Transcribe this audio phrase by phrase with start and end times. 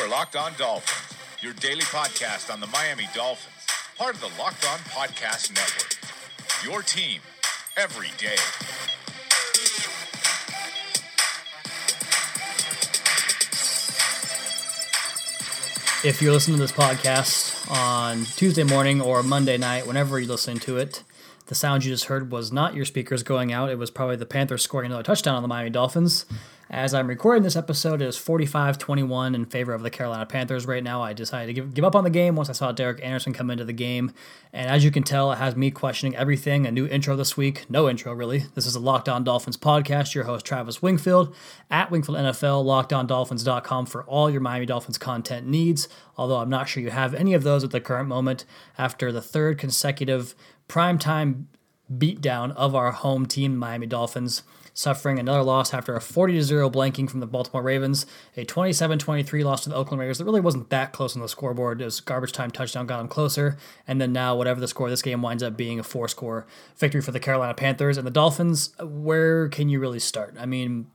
[0.00, 3.66] You are Locked On Dolphins, your daily podcast on the Miami Dolphins,
[3.98, 5.94] part of the Locked On Podcast Network.
[6.64, 7.20] Your team
[7.76, 8.36] every day.
[16.08, 20.60] If you're listening to this podcast on Tuesday morning or Monday night, whenever you're listening
[20.60, 21.02] to it,
[21.48, 23.68] the sound you just heard was not your speakers going out.
[23.68, 26.24] It was probably the Panthers scoring another touchdown on the Miami Dolphins.
[26.72, 30.66] As I'm recording this episode, it is 45 21 in favor of the Carolina Panthers
[30.66, 31.02] right now.
[31.02, 33.50] I decided to give, give up on the game once I saw Derek Anderson come
[33.50, 34.12] into the game.
[34.52, 36.68] And as you can tell, it has me questioning everything.
[36.68, 37.66] A new intro this week.
[37.68, 38.44] No intro, really.
[38.54, 40.14] This is a Locked On Dolphins podcast.
[40.14, 41.34] Your host, Travis Wingfield,
[41.72, 45.88] at Wingfield NFL, lockedondolphins.com for all your Miami Dolphins content needs.
[46.16, 48.44] Although I'm not sure you have any of those at the current moment
[48.78, 50.36] after the third consecutive
[50.68, 51.46] primetime
[51.92, 57.08] beatdown of our home team, Miami Dolphins suffering another loss after a 40 0 blanking
[57.08, 60.70] from the Baltimore Ravens, a 27 23 loss to the Oakland Raiders that really wasn't
[60.70, 61.80] that close on the scoreboard.
[61.80, 65.22] Was garbage time touchdown got them closer, and then now whatever the score this game
[65.22, 66.46] winds up being a four score
[66.76, 68.74] victory for the Carolina Panthers and the Dolphins.
[68.80, 70.34] Where can you really start?
[70.38, 70.86] I mean,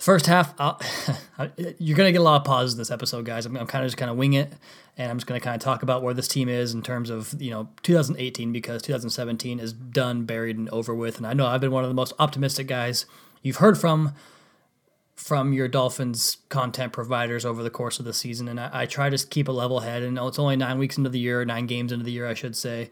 [0.00, 0.74] first half, uh,
[1.78, 3.46] you're going to get a lot of pauses this episode, guys.
[3.46, 4.52] I'm, I'm kind of just kind of wing it,
[4.96, 7.10] and I'm just going to kind of talk about where this team is in terms
[7.10, 11.18] of you know 2018 because 2017 is done, buried, and over with.
[11.18, 13.06] And I know I've been one of the most optimistic guys
[13.42, 14.14] you've heard from
[15.14, 19.10] from your Dolphins content providers over the course of the season, and I, I try
[19.10, 20.02] to keep a level head.
[20.02, 22.56] And it's only nine weeks into the year, nine games into the year, I should
[22.56, 22.90] say.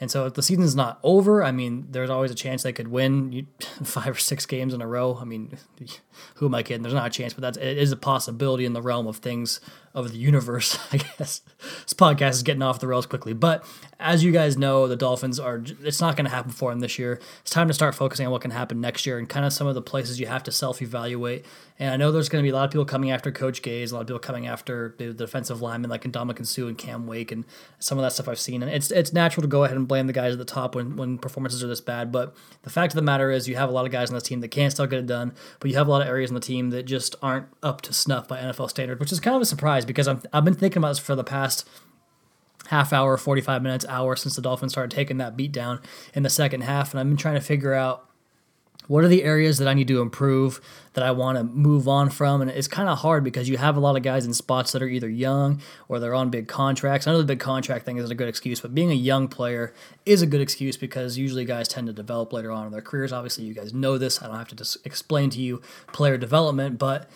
[0.00, 2.88] And so if the season's not over, I mean, there's always a chance they could
[2.88, 3.46] win
[3.84, 5.18] five or six games in a row.
[5.20, 5.58] I mean,
[6.36, 6.82] who am I kidding?
[6.82, 9.60] There's not a chance, but that's it is a possibility in the realm of things
[9.92, 11.42] of the universe, I guess.
[11.82, 13.32] This podcast is getting off the rails quickly.
[13.32, 13.64] But
[13.98, 16.98] as you guys know, the Dolphins are, it's not going to happen for them this
[16.98, 17.20] year.
[17.42, 19.66] It's time to start focusing on what can happen next year and kind of some
[19.66, 21.44] of the places you have to self evaluate.
[21.78, 23.90] And I know there's going to be a lot of people coming after Coach Gase,
[23.90, 27.32] a lot of people coming after the defensive linemen like Ndamukong Suh and Cam Wake
[27.32, 27.44] and
[27.78, 28.62] some of that stuff I've seen.
[28.62, 30.94] And it's it's natural to go ahead and blame the guys at the top when,
[30.94, 32.12] when performances are this bad.
[32.12, 34.22] But the fact of the matter is, you have a lot of guys on this
[34.22, 36.34] team that can still get it done, but you have a lot of areas in
[36.34, 39.42] the team that just aren't up to snuff by NFL standards, which is kind of
[39.42, 41.68] a surprise because I'm, I've been thinking about this for the past
[42.68, 45.80] half hour, 45 minutes, hour since the Dolphins started taking that beat down
[46.14, 46.92] in the second half.
[46.92, 48.08] And I've been trying to figure out
[48.90, 50.60] what are the areas that I need to improve
[50.94, 52.42] that I want to move on from.
[52.42, 54.82] And it's kind of hard because you have a lot of guys in spots that
[54.82, 57.06] are either young or they're on big contracts.
[57.06, 59.72] I know the big contract thing isn't a good excuse, but being a young player
[60.04, 63.12] is a good excuse because usually guys tend to develop later on in their careers.
[63.12, 64.20] Obviously, you guys know this.
[64.20, 65.62] I don't have to just explain to you
[65.92, 67.08] player development, but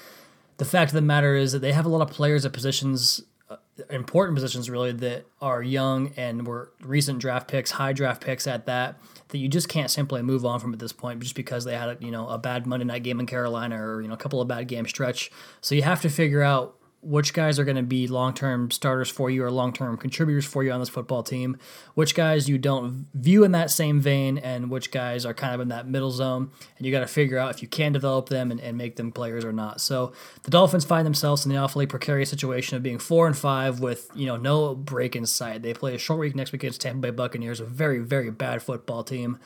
[0.58, 3.20] the fact of the matter is that they have a lot of players at positions
[3.50, 3.56] uh,
[3.90, 8.64] important positions really that are young and were recent draft picks, high draft picks at
[8.66, 8.96] that,
[9.28, 11.88] that you just can't simply move on from at this point just because they had
[11.88, 14.40] a, you know a bad Monday night game in Carolina or you know a couple
[14.40, 15.30] of bad game stretch.
[15.60, 19.10] So you have to figure out which guys are going to be long term starters
[19.10, 21.56] for you or long term contributors for you on this football team,
[21.94, 25.60] which guys you don't view in that same vein, and which guys are kind of
[25.60, 26.50] in that middle zone.
[26.76, 29.12] And you got to figure out if you can develop them and, and make them
[29.12, 29.80] players or not.
[29.80, 30.12] So
[30.42, 34.10] the Dolphins find themselves in the awfully precarious situation of being four and five with
[34.14, 35.62] you know no break in sight.
[35.62, 38.62] They play a short week next week against Tampa Bay Buccaneers, a very very bad
[38.62, 39.38] football team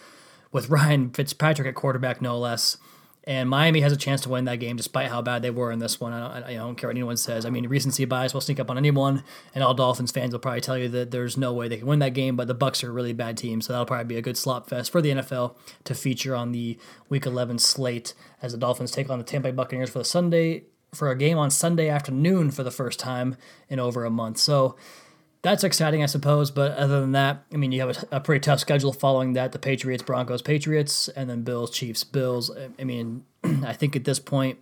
[0.52, 2.78] with Ryan Fitzpatrick at quarterback, no less.
[3.28, 5.80] And Miami has a chance to win that game despite how bad they were in
[5.80, 6.14] this one.
[6.14, 7.44] I don't, I don't care what anyone says.
[7.44, 9.22] I mean, recency bias will sneak up on anyone,
[9.54, 11.98] and all Dolphins fans will probably tell you that there's no way they can win
[11.98, 12.36] that game.
[12.36, 14.70] But the Bucks are a really bad team, so that'll probably be a good slop
[14.70, 16.78] fest for the NFL to feature on the
[17.10, 20.64] Week 11 slate as the Dolphins take on the Tampa Bay Buccaneers for the Sunday
[20.94, 23.36] for a game on Sunday afternoon for the first time
[23.68, 24.38] in over a month.
[24.38, 24.74] So
[25.42, 26.50] that's exciting, I suppose.
[26.50, 29.52] But other than that, I mean, you have a, a, pretty tough schedule following that:
[29.52, 32.50] the Patriots, Broncos, Patriots, and then Bills, Chiefs, Bills.
[32.78, 34.58] I mean, I think at this point,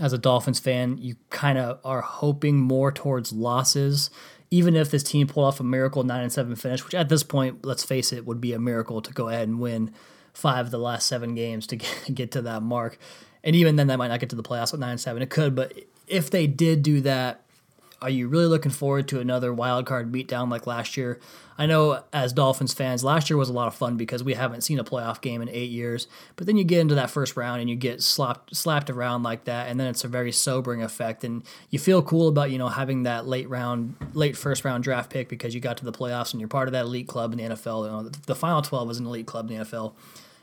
[0.00, 4.10] as a Dolphins fan, you kind of are hoping more towards losses.
[4.48, 7.24] Even if this team pulled off a miracle nine and seven finish, which at this
[7.24, 9.92] point, let's face it, would be a miracle to go ahead and win
[10.32, 11.76] five of the last seven games to
[12.12, 12.98] get, to that mark.
[13.42, 15.22] And even then, that might not get to the playoffs with nine and seven.
[15.22, 15.72] It could, but
[16.06, 17.45] if they did do that,
[18.02, 21.18] are you really looking forward to another wild card beatdown like last year?
[21.58, 24.60] I know as Dolphins fans, last year was a lot of fun because we haven't
[24.60, 26.06] seen a playoff game in eight years.
[26.36, 29.44] But then you get into that first round and you get slapped slapped around like
[29.44, 31.24] that, and then it's a very sobering effect.
[31.24, 35.10] And you feel cool about you know having that late round, late first round draft
[35.10, 37.38] pick because you got to the playoffs and you're part of that elite club in
[37.38, 37.84] the NFL.
[37.84, 39.94] You know, the final twelve is an elite club in the NFL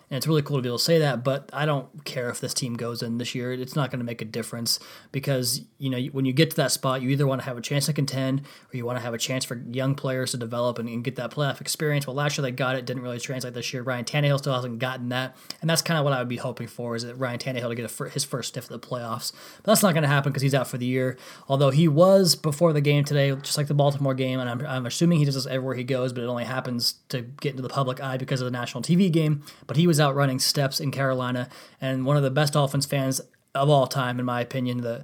[0.09, 2.39] And it's really cool to be able to say that, but I don't care if
[2.39, 3.51] this team goes in this year.
[3.53, 4.79] It's not going to make a difference
[5.11, 7.61] because, you know, when you get to that spot, you either want to have a
[7.61, 10.77] chance to contend or you want to have a chance for young players to develop
[10.77, 12.05] and, and get that playoff experience.
[12.05, 13.81] Well, last year they got it, didn't really translate this year.
[13.81, 15.35] Ryan Tannehill still hasn't gotten that.
[15.61, 17.75] And that's kind of what I would be hoping for is that Ryan Tannehill to
[17.75, 19.31] get a, his first sniff of the playoffs.
[19.57, 21.17] But that's not going to happen because he's out for the year.
[21.47, 24.85] Although he was before the game today, just like the Baltimore game, and I'm, I'm
[24.85, 27.69] assuming he does this everywhere he goes, but it only happens to get into the
[27.69, 29.44] public eye because of the national TV game.
[29.65, 31.50] But he was out running steps in Carolina,
[31.81, 33.21] and one of the best Dolphins fans
[33.55, 35.03] of all time, in my opinion, the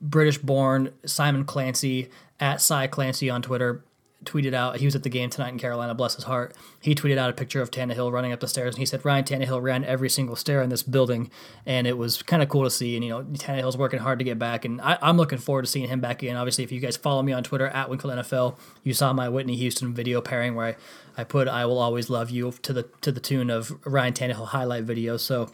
[0.00, 2.08] British born Simon Clancy
[2.40, 3.84] at Cy Clancy on Twitter
[4.24, 6.54] tweeted out he was at the game tonight in Carolina, bless his heart.
[6.80, 9.24] He tweeted out a picture of Tannehill running up the stairs, and he said Ryan
[9.24, 11.30] Tannehill ran every single stair in this building,
[11.64, 12.96] and it was kind of cool to see.
[12.96, 15.70] And you know, Tannehill's working hard to get back, and I, am looking forward to
[15.70, 16.36] seeing him back again.
[16.36, 19.56] Obviously, if you guys follow me on Twitter at Wingfield NFL, you saw my Whitney
[19.56, 23.12] Houston video pairing where I, I put "I will always love you" to the to
[23.12, 25.16] the tune of Ryan Tannehill highlight video.
[25.16, 25.50] So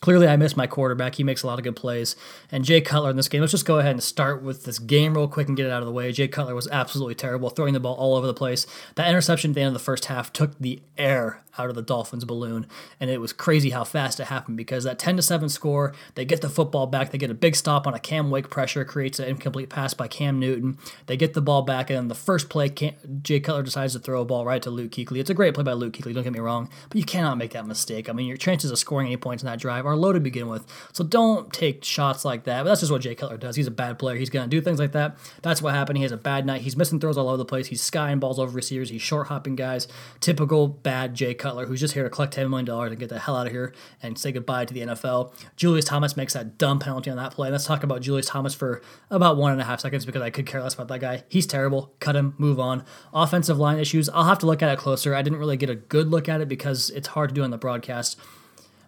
[0.00, 1.14] Clearly, I missed my quarterback.
[1.14, 2.16] He makes a lot of good plays.
[2.52, 5.14] And Jay Cutler in this game, let's just go ahead and start with this game
[5.14, 6.12] real quick and get it out of the way.
[6.12, 8.66] Jay Cutler was absolutely terrible, throwing the ball all over the place.
[8.96, 11.82] That interception at the end of the first half took the air out of the
[11.82, 12.66] Dolphins balloon.
[13.00, 16.26] And it was crazy how fast it happened because that 10 to 7 score, they
[16.26, 19.18] get the football back, they get a big stop on a Cam Wake pressure, creates
[19.18, 20.78] an incomplete pass by Cam Newton.
[21.06, 24.20] They get the ball back, and the first play, Cam, Jay Cutler decides to throw
[24.20, 25.18] a ball right to Luke Kuechly.
[25.18, 27.52] It's a great play by Luke Kuechly, don't get me wrong, but you cannot make
[27.52, 28.08] that mistake.
[28.08, 30.48] I mean, your chances of scoring any points in that drive are low to begin
[30.48, 30.66] with.
[30.92, 32.62] So don't take shots like that.
[32.62, 33.56] But that's just what Jay Cutler does.
[33.56, 34.16] He's a bad player.
[34.16, 35.16] He's going to do things like that.
[35.42, 35.98] That's what happened.
[35.98, 36.62] He has a bad night.
[36.62, 37.68] He's missing throws all over the place.
[37.68, 38.90] He's skying balls over receivers.
[38.90, 39.88] He's short hopping guys.
[40.20, 43.36] Typical bad Jay Cutler, who's just here to collect $10 million and get the hell
[43.36, 43.72] out of here
[44.02, 45.32] and say goodbye to the NFL.
[45.56, 47.50] Julius Thomas makes that dumb penalty on that play.
[47.50, 50.46] Let's talk about Julius Thomas for about one and a half seconds because I could
[50.46, 51.24] care less about that guy.
[51.28, 51.94] He's terrible.
[52.00, 52.84] Cut him, move on.
[53.12, 55.14] Offensive line issues, I'll have to look at it closer.
[55.14, 57.50] I didn't really get a good look at it because it's hard to do on
[57.50, 58.18] the broadcast.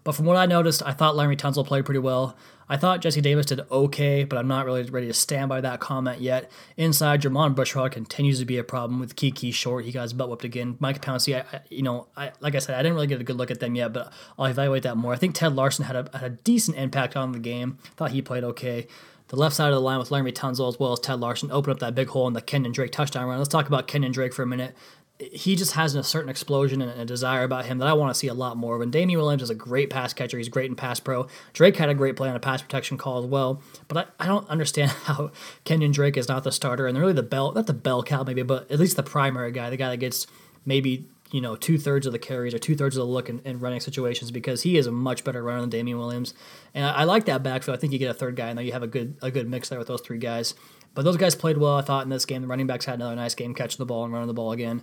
[0.08, 2.34] But from what I noticed, I thought Laremy Tunsil played pretty well.
[2.66, 5.80] I thought Jesse Davis did okay, but I'm not really ready to stand by that
[5.80, 6.50] comment yet.
[6.78, 9.84] Inside, Jermon Bushrod continues to be a problem with Keke Short.
[9.84, 10.78] He got his butt whipped again.
[10.80, 13.22] Mike Pouncey, I, I, you know, I, like I said, I didn't really get a
[13.22, 15.12] good look at them yet, but I'll evaluate that more.
[15.12, 17.76] I think Ted Larsen had a, had a decent impact on the game.
[17.84, 18.86] I thought he played okay.
[19.26, 21.72] The left side of the line with Laremy Tunsil as well as Ted Larsen opened
[21.72, 23.36] up that big hole in the Kenyon Drake touchdown run.
[23.36, 24.74] Let's talk about Kenyon Drake for a minute
[25.18, 28.18] he just has a certain explosion and a desire about him that I want to
[28.18, 28.82] see a lot more of.
[28.82, 30.38] And Damien Williams is a great pass catcher.
[30.38, 31.26] He's great in pass pro.
[31.52, 33.60] Drake had a great play on a pass protection call as well.
[33.88, 35.32] But I, I don't understand how
[35.64, 38.42] Kenyon Drake is not the starter and really the bell, not the bell cow maybe,
[38.42, 40.26] but at least the primary guy, the guy that gets
[40.64, 43.40] maybe you know two thirds of the carries or two thirds of the look in,
[43.40, 46.32] in, running situations because he is a much better runner than Damien Williams.
[46.74, 47.76] And I, I like that backfield.
[47.76, 49.48] I think you get a third guy and then you have a good a good
[49.48, 50.54] mix there with those three guys.
[50.98, 52.42] But those guys played well, I thought, in this game.
[52.42, 54.82] The running backs had another nice game catching the ball and running the ball again.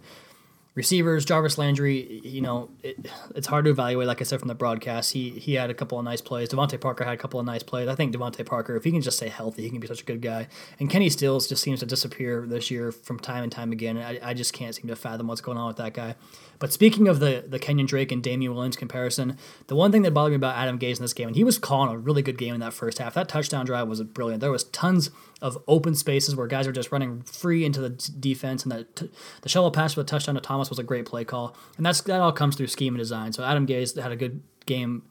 [0.74, 4.08] Receivers, Jarvis Landry, you know, it, it's hard to evaluate.
[4.08, 6.48] Like I said from the broadcast, he he had a couple of nice plays.
[6.48, 7.90] DeVante Parker had a couple of nice plays.
[7.90, 10.06] I think DeVante Parker, if he can just stay healthy, he can be such a
[10.06, 10.48] good guy.
[10.80, 13.98] And Kenny Stills just seems to disappear this year from time and time again.
[13.98, 16.16] I, I just can't seem to fathom what's going on with that guy.
[16.60, 20.14] But speaking of the the Kenyon Drake and Damien Williams comparison, the one thing that
[20.14, 22.38] bothered me about Adam Gase in this game, and he was calling a really good
[22.38, 23.14] game in that first half.
[23.16, 24.40] That touchdown drive was brilliant.
[24.40, 25.10] There was tons
[25.42, 29.10] of open spaces where guys are just running free into the defense, and the t-
[29.42, 31.56] the shallow pass for the touchdown to Thomas was a great play call.
[31.78, 33.34] And that's that all comes through scheme and design.
[33.34, 35.04] So Adam Gase had a good game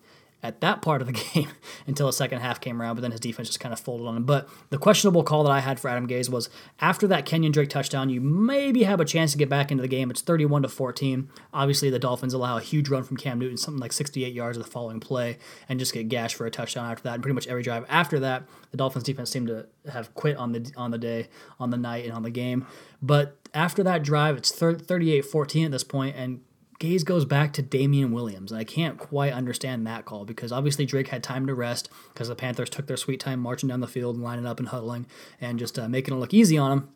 [0.45, 1.49] at that part of the game
[1.87, 4.17] until the second half came around, but then his defense just kind of folded on
[4.17, 4.25] him.
[4.25, 7.71] But the questionable call that I had for Adam Gase was after that Kenyon Drake
[7.71, 10.11] touchdown, you maybe have a chance to get back into the game.
[10.11, 11.31] It's 31 to 14.
[11.55, 14.65] Obviously, the Dolphins allow a huge run from Cam Newton, something like 68 yards of
[14.65, 17.15] the following play, and just get gashed for a touchdown after that.
[17.15, 20.53] And pretty much every drive after that, the Dolphins defense seemed to have quit on
[20.53, 22.67] the on the day, on the night, and on the game.
[23.01, 26.41] But after that drive, it's 38-14 at this point, and
[26.85, 28.53] Gase goes back to Damien Williams.
[28.53, 32.35] I can't quite understand that call because obviously Drake had time to rest because the
[32.35, 35.07] Panthers took their sweet time marching down the field and lining up and huddling
[35.41, 36.89] and just uh, making it look easy on him.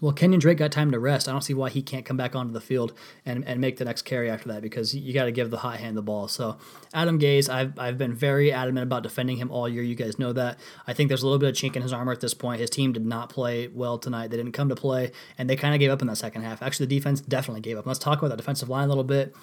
[0.00, 1.28] Well, Kenyon Drake got time to rest.
[1.28, 2.94] I don't see why he can't come back onto the field
[3.26, 5.76] and, and make the next carry after that because you got to give the hot
[5.76, 6.26] hand the ball.
[6.26, 6.56] So,
[6.94, 9.82] Adam Gase, I've, I've been very adamant about defending him all year.
[9.82, 10.58] You guys know that.
[10.86, 12.60] I think there's a little bit of chink in his armor at this point.
[12.60, 14.28] His team did not play well tonight.
[14.28, 16.62] They didn't come to play, and they kind of gave up in that second half.
[16.62, 17.84] Actually, the defense definitely gave up.
[17.84, 19.34] Let's talk about that defensive line a little bit.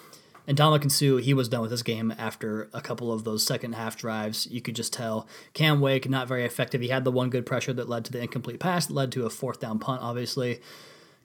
[0.47, 3.73] And Ndamukong Suh, he was done with this game after a couple of those second
[3.73, 4.47] half drives.
[4.47, 5.27] You could just tell.
[5.53, 6.79] Cam Wake, not very effective.
[6.79, 9.25] He had the one good pressure that led to the incomplete pass, that led to
[9.25, 10.61] a fourth down punt, obviously.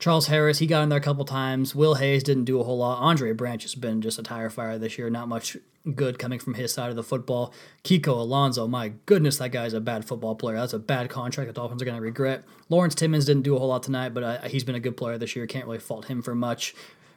[0.00, 1.76] Charles Harris, he got in there a couple times.
[1.76, 2.99] Will Hayes didn't do a whole lot.
[2.99, 5.09] Andre Branch has been just a tire fire this year.
[5.09, 5.57] Not much
[5.95, 7.55] good coming from his side of the football.
[7.85, 10.57] Kiko Alonso, my goodness, that guy's a bad football player.
[10.57, 12.43] That's a bad contract the Dolphins are going to regret.
[12.69, 15.19] Lawrence Timmons didn't do a whole lot tonight, but uh, he's been a good player
[15.19, 15.47] this year.
[15.47, 16.75] Can't really fault him for much.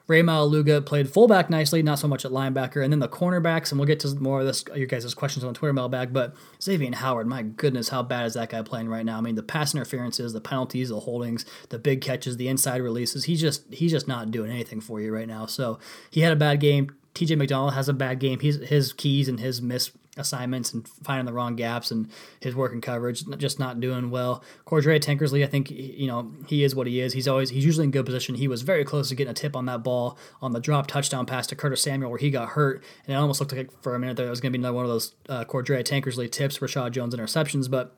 [0.08, 2.84] Rey Maualuga played fullback nicely, not so much at linebacker.
[2.84, 5.54] And then the cornerbacks, and we'll get to more of this, your guys' questions on
[5.54, 6.14] the Twitter mailbag.
[6.14, 9.18] But Xavier Howard, my goodness, how bad is that guy playing right now?
[9.18, 13.26] I mean, the pass interferences, the penalties, the holdings, the big catches, the inside releases.
[13.26, 15.48] He's just he's just not doing anything for you right now.
[15.48, 15.80] So
[16.12, 16.96] he had a bad game.
[17.16, 18.42] TJ McDonald has a bad game.
[18.42, 22.74] He's his keys and his miss assignments and finding the wrong gaps and his work
[22.74, 24.44] and coverage just not doing well.
[24.66, 27.14] Cordrea Tankersley, I think you know he is what he is.
[27.14, 28.36] He's always he's usually in good position.
[28.36, 31.26] He was very close to getting a tip on that ball on the drop touchdown
[31.26, 34.00] pass to Curtis Samuel where he got hurt and it almost looked like for a
[34.00, 36.92] minute there was going to be another one of those uh, Cordrea Tankersley tips, Reshad
[36.92, 37.96] Jones interceptions, but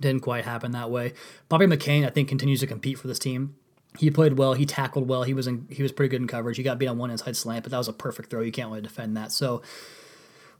[0.00, 1.12] didn't quite happen that way.
[1.48, 3.56] Bobby McCain, I think, continues to compete for this team.
[3.96, 4.54] He played well.
[4.54, 5.22] He tackled well.
[5.22, 6.56] He was in, he was pretty good in coverage.
[6.56, 8.40] He got beat on one inside slant, but that was a perfect throw.
[8.40, 9.30] You can't really defend that.
[9.30, 9.62] So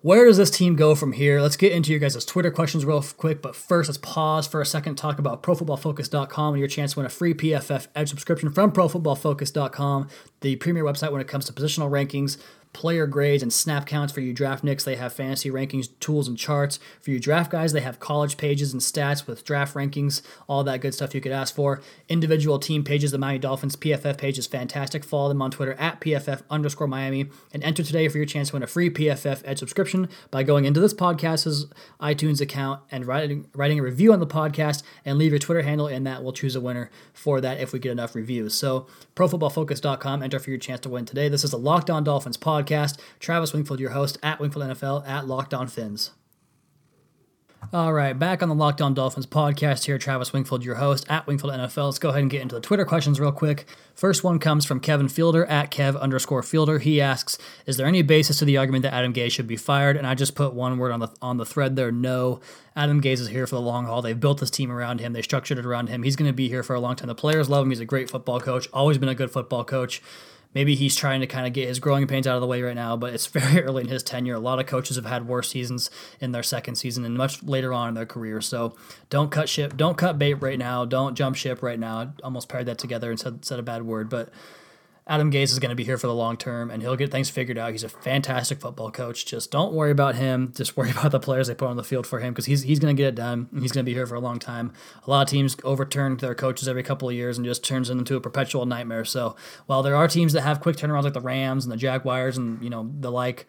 [0.05, 1.41] where does this team go from here?
[1.41, 4.67] Let's get into your guys' Twitter questions real quick, but first let's pause for a
[4.67, 8.71] second talk about ProFootballFocus.com and your chance to win a free PFF Edge subscription from
[8.71, 10.09] ProFootballFocus.com,
[10.45, 12.37] the premier website when it comes to positional rankings,
[12.75, 14.85] player grades and snap counts for you draft nicks.
[14.85, 16.79] They have fantasy rankings, tools, and charts.
[17.01, 20.83] For you draft guys, they have college pages and stats with draft rankings, all that
[20.83, 21.81] good stuff you could ask for.
[22.09, 25.05] Individual team pages, the Miami Dolphins PFF page is fantastic.
[25.05, 28.57] Follow them on Twitter at PFF underscore Miami and enter today for your chance to
[28.57, 31.67] win a free PFF Edge subscription by going into this podcast's
[32.01, 35.87] iTunes account and writing, writing a review on the podcast and leave your Twitter handle
[35.87, 36.23] in that.
[36.23, 38.55] We'll choose a winner for that if we get enough reviews.
[38.55, 41.29] So, profootballfocus.com, enter for your chance to win today.
[41.29, 42.99] This is the Locked On Dolphins podcast podcast.
[43.21, 46.13] Travis Wingfield, your host at Wingfield NFL at Locked On Fins.
[47.73, 49.99] All right, back on the Locked On Dolphins podcast here.
[49.99, 51.87] Travis Wingfield, your host at Wingfield NFL.
[51.87, 53.67] Let's go ahead and get into the Twitter questions real quick.
[53.95, 56.79] First one comes from Kevin Fielder at Kev underscore Fielder.
[56.79, 59.97] He asks, "Is there any basis to the argument that Adam Gase should be fired?"
[59.97, 61.91] And I just put one word on the on the thread there.
[61.91, 62.41] No,
[62.77, 64.03] Adam Gase is here for the long haul.
[64.03, 65.13] They've built this team around him.
[65.13, 66.03] They structured it around him.
[66.03, 67.09] He's going to be here for a long time.
[67.09, 67.71] The players love him.
[67.71, 68.69] He's a great football coach.
[68.73, 70.03] Always been a good football coach
[70.55, 72.75] maybe he's trying to kind of get his growing pains out of the way right
[72.75, 74.35] now, but it's very early in his tenure.
[74.35, 77.73] A lot of coaches have had worse seasons in their second season and much later
[77.73, 78.41] on in their career.
[78.41, 78.75] So
[79.11, 82.13] don't cut ship, don't cut bait right now, don't jump ship right now.
[82.23, 84.31] Almost paired that together and said, said a bad word, but
[85.07, 87.29] Adam Gase is going to be here for the long term and he'll get things
[87.29, 87.73] figured out.
[87.73, 89.27] He's a fantastic football coach.
[89.27, 90.53] Just don't worry about him.
[90.57, 92.79] Just worry about the players they put on the field for him because he's, he's
[92.79, 93.49] going to get it done.
[93.53, 94.73] He's going to be here for a long time.
[95.07, 97.99] A lot of teams overturn their coaches every couple of years and just turns them
[97.99, 99.05] into a perpetual nightmare.
[99.05, 102.39] So while there are teams that have quick turnarounds like the Rams and the Jaguars
[102.39, 103.47] and you know the like,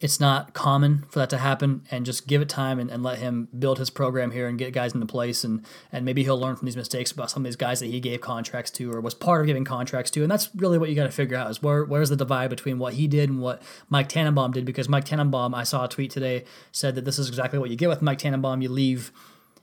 [0.00, 3.18] it's not common for that to happen and just give it time and, and let
[3.18, 6.56] him build his program here and get guys into place and and maybe he'll learn
[6.56, 9.14] from these mistakes about some of these guys that he gave contracts to or was
[9.14, 11.62] part of giving contracts to and that's really what you got to figure out is
[11.62, 15.04] where where's the divide between what he did and what Mike Tannenbaum did because Mike
[15.04, 18.02] Tannenbaum I saw a tweet today said that this is exactly what you get with
[18.02, 19.12] Mike Tannenbaum you leave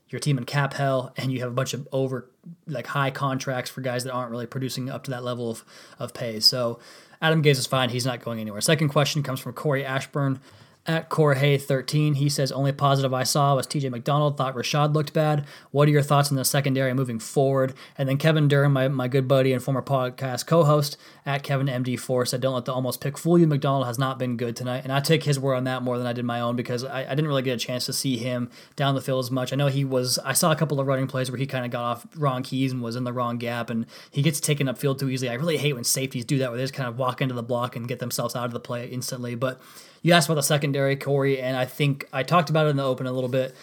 [0.09, 2.29] your team in cap hell and you have a bunch of over
[2.65, 5.65] like high contracts for guys that aren't really producing up to that level of,
[5.99, 6.79] of pay so
[7.21, 7.89] Adam Gase is fine.
[7.89, 8.61] He's not going anywhere.
[8.61, 10.39] Second question comes from Corey Ashburn
[10.87, 12.15] at Corey13.
[12.15, 14.37] He says, Only positive I saw was TJ McDonald.
[14.37, 15.45] Thought Reshad looked bad.
[15.71, 17.73] What are your thoughts on the secondary moving forward?
[17.97, 21.67] And then Kevin Durham, my, my good buddy and former podcast co host at Kevin
[21.67, 23.47] MD4, said, Don't let the almost pick fool you.
[23.47, 24.83] McDonald has not been good tonight.
[24.83, 27.01] And I take his word on that more than I did my own because I,
[27.01, 29.51] I didn't really get a chance to see him down the field as much.
[29.51, 31.71] I know he was, I saw a couple of running plays where he kind of
[31.71, 34.77] got off wrong keys and was in the wrong gap and he gets taken up
[34.77, 35.29] field too easily.
[35.29, 37.43] I really hate when safeties do that where they just kind of walk into the
[37.43, 39.35] block and get themselves out of the play instantly.
[39.35, 39.59] But
[40.07, 42.83] you asked about the secondary, Corey, and I think I talked about it in the
[42.83, 43.53] open a little bit.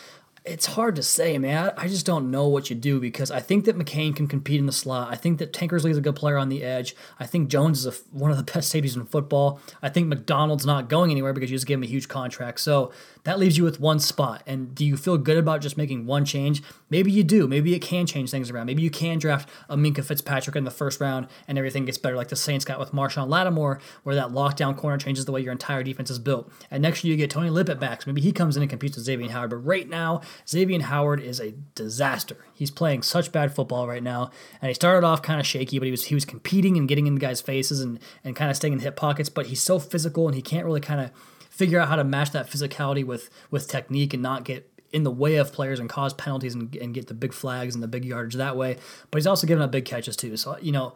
[0.44, 1.72] It's hard to say, man.
[1.78, 4.66] I just don't know what you do because I think that McCain can compete in
[4.66, 5.10] the slot.
[5.10, 6.94] I think that Tankersley is a good player on the edge.
[7.18, 9.58] I think Jones is a, one of the best safeties in football.
[9.80, 12.60] I think McDonald's not going anywhere because you just gave him a huge contract.
[12.60, 12.92] So
[13.24, 14.42] that leaves you with one spot.
[14.46, 16.62] And do you feel good about just making one change?
[16.90, 17.48] Maybe you do.
[17.48, 18.66] Maybe it can change things around.
[18.66, 22.16] Maybe you can draft a Minkah Fitzpatrick in the first round and everything gets better,
[22.16, 25.52] like the Saints got with Marshon Lattimore, where that lockdown corner changes the way your
[25.52, 26.52] entire defense is built.
[26.70, 28.02] And next year you get Tony Lippett back.
[28.02, 29.50] So maybe he comes in and competes with Xavier Howard.
[29.50, 32.36] But right now, Xavier Howard is a disaster.
[32.52, 34.30] He's playing such bad football right now.
[34.60, 37.06] And he started off kind of shaky, but he was he was competing and getting
[37.06, 39.28] in the guys' faces and, and kind of staying in hip pockets.
[39.28, 41.10] But he's so physical and he can't really kind of
[41.54, 45.11] figure out how to match that physicality with with technique and not get in the
[45.11, 48.04] way of players and cause penalties and, and get the big flags and the big
[48.04, 48.76] yardage that way.
[49.11, 50.37] But he's also given up big catches too.
[50.37, 50.94] So you know,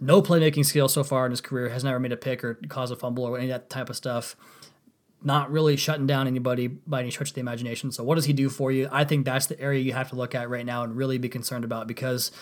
[0.00, 1.68] no playmaking skill so far in his career.
[1.68, 3.96] Has never made a pick or caused a fumble or any of that type of
[3.96, 4.36] stuff.
[5.24, 7.92] Not really shutting down anybody by any stretch of the imagination.
[7.92, 8.88] So what does he do for you?
[8.90, 11.28] I think that's the area you have to look at right now and really be
[11.28, 12.32] concerned about because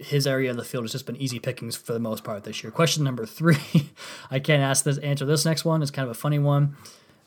[0.00, 2.62] his area of the field has just been easy pickings for the most part this
[2.62, 2.70] year.
[2.70, 3.56] Question number three,
[4.30, 5.82] I can't ask this answer this next one.
[5.82, 6.76] It's kind of a funny one.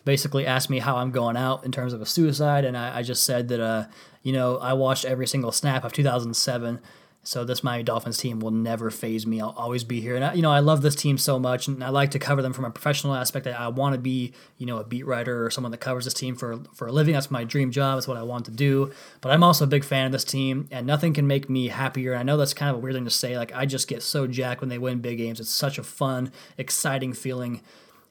[0.05, 3.03] Basically, asked me how I'm going out in terms of a suicide, and I, I
[3.03, 3.85] just said that uh,
[4.21, 6.79] you know I watched every single snap of 2007
[7.25, 9.39] So this Miami Dolphins team will never phase me.
[9.39, 11.81] I'll always be here, and I, you know I love this team so much, and
[11.81, 13.47] I like to cover them from a professional aspect.
[13.47, 16.13] I, I want to be you know a beat writer or someone that covers this
[16.13, 17.13] team for for a living.
[17.13, 17.95] That's my dream job.
[17.95, 18.91] That's what I want to do.
[19.21, 22.11] But I'm also a big fan of this team, and nothing can make me happier.
[22.11, 23.37] And I know that's kind of a weird thing to say.
[23.37, 25.39] Like I just get so jacked when they win big games.
[25.39, 27.61] It's such a fun, exciting feeling.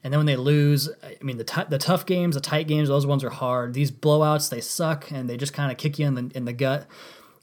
[0.03, 2.89] And then when they lose, I mean the t- the tough games, the tight games,
[2.89, 3.75] those ones are hard.
[3.75, 6.53] These blowouts, they suck, and they just kind of kick you in the in the
[6.53, 6.87] gut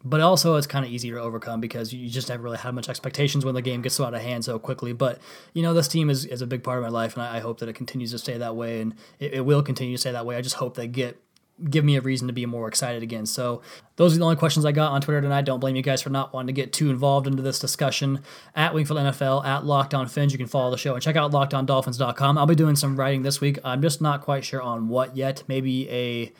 [0.04, 2.88] but also it's kind of easier to overcome because you just never really had much
[2.88, 4.92] expectations when the game gets so out of hand so quickly.
[4.92, 5.19] But
[5.52, 7.40] you know, this team is, is a big part of my life, and I, I
[7.40, 10.12] hope that it continues to stay that way, and it, it, will continue to stay
[10.12, 10.37] that way.
[10.37, 11.21] I just hope they get
[11.69, 13.26] give me a reason to be more excited again.
[13.26, 13.61] So
[13.97, 15.45] those are the only questions I got on Twitter tonight.
[15.45, 18.21] Don't blame you guys for not wanting to get too involved into this discussion.
[18.54, 21.33] At Wingfield NFL, at Locked On Fins, you can follow the show and check out
[21.33, 22.38] LockedOnDolphins.com.
[22.38, 23.59] I'll be doing some writing this week.
[23.62, 25.42] I'm just not quite sure on what yet.
[25.49, 26.33] Maybe a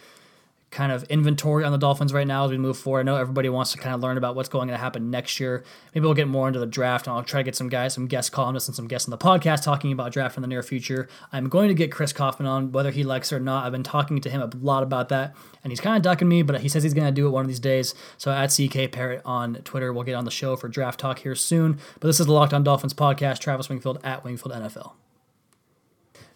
[0.71, 3.01] kind of inventory on the Dolphins right now as we move forward.
[3.01, 5.65] I know everybody wants to kind of learn about what's going to happen next year.
[5.95, 8.07] Maybe we'll get more into the draft, and I'll try to get some guys, some
[8.07, 11.09] guest columnists, and some guests on the podcast talking about draft in the near future.
[11.33, 13.65] I'm going to get Chris Kaufman on, whether he likes it or not.
[13.65, 15.35] I've been talking to him a lot about that,
[15.65, 17.43] and he's kind of ducking me, but he says he's going to do it one
[17.43, 17.95] of these days.
[18.17, 21.35] So at CK Parrott on Twitter, we'll get on the show for draft talk here
[21.35, 21.81] soon.
[21.99, 23.41] But this is the Locked On Dolphins podcast.
[23.41, 24.93] Travis Wingfield at Wingfield NFL.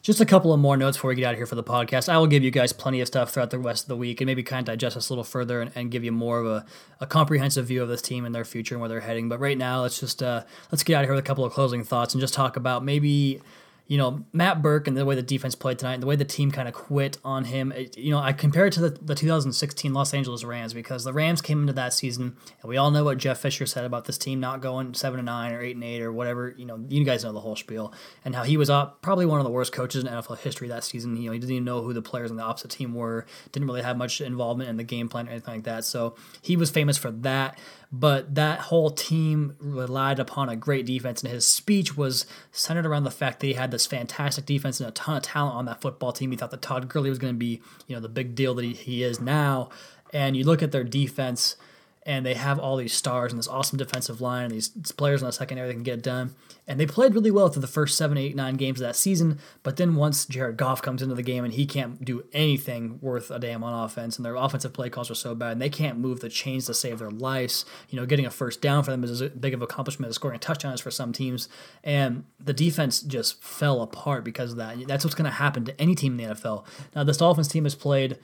[0.04, 2.10] Just a couple of more notes before we get out of here for the podcast.
[2.10, 4.26] I will give you guys plenty of stuff throughout the rest of the week and
[4.26, 6.66] maybe kind of digest this a little further and, and give you more of a,
[7.00, 9.30] a, comprehensive view of this team and their future and where they're heading.
[9.30, 11.54] But right now, let's just uh, let's get out of here with a couple of
[11.54, 13.40] closing thoughts and just talk about maybe
[13.86, 16.24] you know, Matt Burke and the way the defense played tonight, and the way the
[16.24, 17.70] team kind of quit on him.
[17.70, 21.12] It, you know, I compare it to the, the 2016 Los Angeles Rams because the
[21.12, 24.16] Rams came into that season, and we all know what Jeff Fisher said about this
[24.16, 26.54] team not going seven and nine or eight and eight or whatever.
[26.56, 27.92] You know, you guys know the whole spiel,
[28.24, 30.84] and how he was uh, probably one of the worst coaches in NFL history that
[30.84, 31.16] season.
[31.16, 33.68] You know, he didn't even know who the players on the opposite team were, didn't
[33.68, 35.84] really have much involvement in the game plan or anything like that.
[35.84, 37.58] So he was famous for that
[37.96, 43.04] but that whole team relied upon a great defense, and his speech was centered around
[43.04, 45.80] the fact that he had this fantastic defense and a ton of talent on that
[45.80, 46.30] football team.
[46.30, 48.64] He thought that Todd Gurley was going to be, you know, the big deal that
[48.64, 49.68] he, he is now.
[50.12, 51.56] And you look at their defense,
[52.06, 55.26] and they have all these stars and this awesome defensive line and these players in
[55.26, 56.34] the secondary that can get it done.
[56.66, 59.38] And they played really well through the first seven, eight, nine games of that season.
[59.62, 63.30] But then once Jared Goff comes into the game and he can't do anything worth
[63.30, 65.98] a damn on offense, and their offensive play calls are so bad, and they can't
[65.98, 67.64] move the chains to save their lives.
[67.88, 70.16] You know, getting a first down for them is as big of an accomplishment as
[70.16, 71.48] scoring a touchdown is for some teams.
[71.82, 74.86] And the defense just fell apart because of that.
[74.86, 76.64] That's what's going to happen to any team in the NFL.
[76.94, 78.18] Now, this Dolphins team has played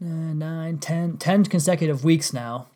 [0.00, 2.68] uh, nine, ten, ten consecutive weeks now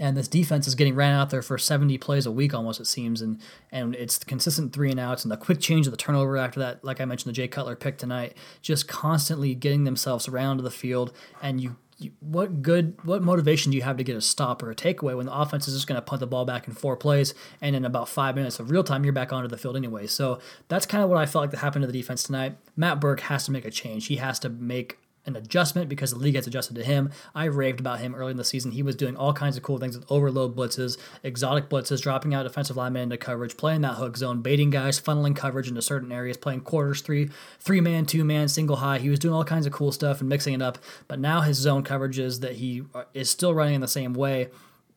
[0.00, 2.86] and this defense is getting ran out there for 70 plays a week almost it
[2.86, 6.36] seems and and it's consistent three and outs and the quick change of the turnover
[6.36, 10.56] after that like i mentioned the jay cutler pick tonight just constantly getting themselves around
[10.56, 11.76] to the field and you,
[12.20, 15.26] what good what motivation do you have to get a stop or a takeaway when
[15.26, 17.84] the offense is just going to punt the ball back in four plays and in
[17.84, 20.06] about five minutes of real time you're back onto the field anyway?
[20.06, 22.56] So that's kind of what i felt like that happened to the defense tonight.
[22.76, 24.06] Matt burke has to make a change.
[24.06, 24.98] He has to make
[25.30, 27.10] an adjustment because the league has adjusted to him.
[27.34, 28.72] I raved about him early in the season.
[28.72, 32.42] He was doing all kinds of cool things with overload blitzes, exotic blitzes, dropping out
[32.42, 36.36] defensive linemen into coverage, playing that hook zone, baiting guys, funneling coverage into certain areas,
[36.36, 38.98] playing quarters, three, three man, two man, single high.
[38.98, 40.78] He was doing all kinds of cool stuff and mixing it up.
[41.08, 44.48] But now his zone coverages that he uh, is still running in the same way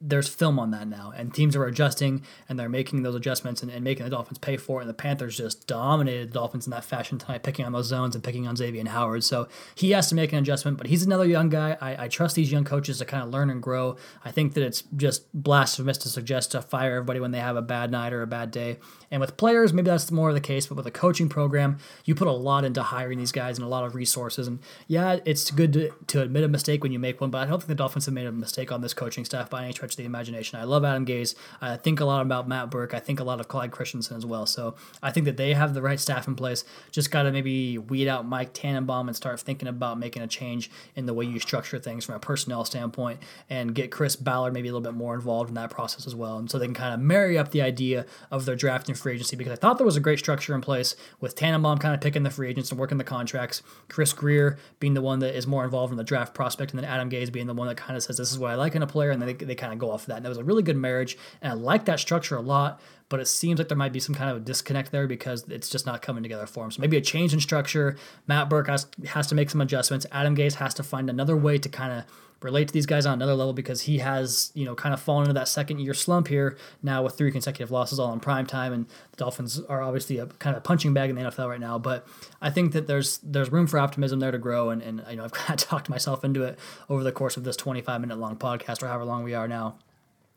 [0.05, 3.71] there's film on that now, and teams are adjusting and they're making those adjustments and,
[3.71, 4.83] and, making the Dolphins pay for it.
[4.83, 8.13] And the Panthers just dominated the Dolphins in that fashion tonight, picking on those zones
[8.13, 9.23] and picking on Xavier and Howard.
[9.23, 11.77] So he has to make an adjustment, but he's another young guy.
[11.79, 13.95] I, I trust these young coaches to kind of learn and grow.
[14.25, 17.61] I think that it's just blasphemous to suggest to fire everybody when they have a
[17.61, 18.79] bad night or a bad day.
[19.09, 22.13] And with players, maybe that's more of the case, but with a coaching program, you
[22.13, 24.47] put a lot into hiring these guys and a lot of resources.
[24.47, 27.45] And yeah, it's good to, to admit a mistake when you make one, but I
[27.45, 29.92] don't think the Dolphins have made a mistake on this coaching staff by any stretch
[29.95, 30.59] the imagination.
[30.59, 31.35] I love Adam Gase.
[31.61, 32.93] I think a lot about Matt Burke.
[32.93, 34.45] I think a lot of Clyde Christensen as well.
[34.45, 36.63] So I think that they have the right staff in place.
[36.91, 40.69] Just got to maybe weed out Mike Tannenbaum and start thinking about making a change
[40.95, 44.67] in the way you structure things from a personnel standpoint and get Chris Ballard maybe
[44.69, 46.37] a little bit more involved in that process as well.
[46.37, 49.13] And so they can kind of marry up the idea of their draft and free
[49.13, 52.01] agency because I thought there was a great structure in place with Tannenbaum kind of
[52.01, 55.47] picking the free agents and working the contracts, Chris Grier being the one that is
[55.47, 57.95] more involved in the draft prospect, and then Adam Gase being the one that kind
[57.95, 59.73] of says, This is what I like in a player, and then they, they kind
[59.73, 60.17] of go off of that.
[60.17, 62.81] And that was a really good marriage, and I like that structure a lot
[63.13, 65.69] but it seems like there might be some kind of a disconnect there because it's
[65.69, 66.71] just not coming together for him.
[66.71, 67.95] So maybe a change in structure.
[68.25, 70.07] Matt Burke has, has to make some adjustments.
[70.11, 72.05] Adam Gase has to find another way to kind of
[72.43, 75.23] relate to these guys on another level because he has, you know, kind of fallen
[75.23, 78.73] into that second year slump here now with three consecutive losses all in prime time.
[78.73, 81.59] And the Dolphins are obviously a kind of a punching bag in the NFL right
[81.59, 81.77] now.
[81.77, 82.07] But
[82.41, 84.69] I think that there's there's room for optimism there to grow.
[84.69, 87.43] And, and you know, I've kind of talked myself into it over the course of
[87.43, 89.75] this 25 minute long podcast or however long we are now.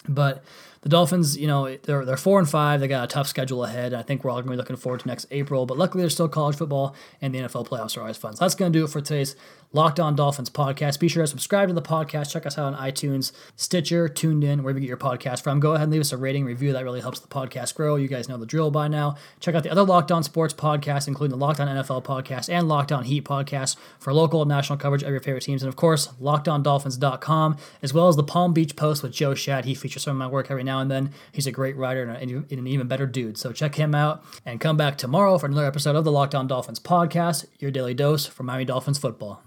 [0.09, 0.45] But
[0.87, 2.79] the Dolphins, you know, they're they're four and five.
[2.79, 3.93] They got a tough schedule ahead.
[3.93, 5.67] I think we're all gonna be looking forward to next April.
[5.67, 8.37] But luckily, there's still college football, and the NFL playoffs are always fun.
[8.37, 9.35] So that's gonna do it for today's
[9.73, 11.01] Locked On Dolphins podcast.
[11.01, 12.31] Be sure to subscribe to the podcast.
[12.31, 15.59] Check us out on iTunes, Stitcher, Tuned In, wherever you get your podcast from.
[15.59, 16.73] Go ahead and leave us a rating, review.
[16.73, 17.97] That really helps the podcast grow.
[17.97, 19.17] You guys know the drill by now.
[19.41, 22.69] Check out the other Locked On Sports podcasts, including the Locked On NFL podcast and
[22.69, 25.65] Locked On Heat podcast for local and national coverage of your favorite teams.
[25.65, 29.65] And of course, LockedOnDolphins.com, as well as the Palm Beach Post with Joe Schad.
[29.65, 31.13] He features some of my work every now and then.
[31.33, 33.39] He's a great writer and, an even better dude.
[33.39, 36.47] So check him out and come back tomorrow for another episode of the Locked On
[36.47, 39.43] Dolphins podcast, your daily dose for Miami Dolphins football.